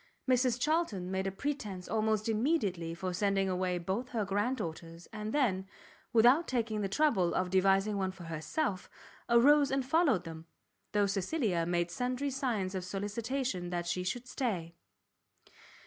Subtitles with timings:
[0.27, 5.31] Mrs Charlton made a pretence almost immediately for sending away both her grand daughters, and
[5.31, 5.67] then,
[6.11, 8.89] without taking the trouble of devising one for herself,
[9.29, 10.47] arose and followed them,
[10.93, 14.73] though Cecilia made sundry signs of solicitation that she would stay.